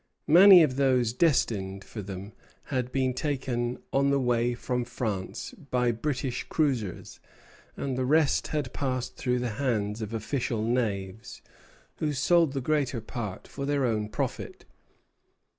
[0.33, 2.33] Many of those destined for them
[2.73, 7.19] had been taken on the way from France by British cruisers,
[7.77, 11.43] and the rest had passed through the hands of official knaves,
[11.97, 14.65] who sold the greater part for their own profit.